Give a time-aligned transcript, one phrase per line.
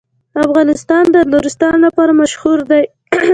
[0.45, 2.83] افغانستان د نورستان لپاره مشهور دی.